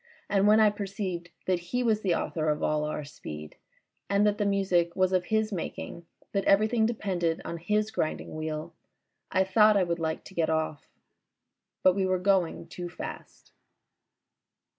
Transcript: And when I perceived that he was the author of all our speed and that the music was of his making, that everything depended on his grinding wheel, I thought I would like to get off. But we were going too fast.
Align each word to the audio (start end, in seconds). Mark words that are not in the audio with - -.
And 0.31 0.47
when 0.47 0.59
I 0.59 0.71
perceived 0.71 1.29
that 1.45 1.59
he 1.59 1.83
was 1.83 2.01
the 2.01 2.15
author 2.15 2.49
of 2.49 2.63
all 2.63 2.85
our 2.85 3.03
speed 3.05 3.55
and 4.09 4.25
that 4.25 4.39
the 4.39 4.47
music 4.47 4.95
was 4.95 5.13
of 5.13 5.25
his 5.25 5.53
making, 5.53 6.07
that 6.31 6.43
everything 6.45 6.87
depended 6.87 7.39
on 7.45 7.57
his 7.57 7.91
grinding 7.91 8.33
wheel, 8.35 8.73
I 9.31 9.43
thought 9.43 9.77
I 9.77 9.83
would 9.83 9.99
like 9.99 10.23
to 10.23 10.33
get 10.33 10.49
off. 10.49 10.87
But 11.83 11.93
we 11.93 12.07
were 12.07 12.17
going 12.17 12.65
too 12.65 12.89
fast. 12.89 13.51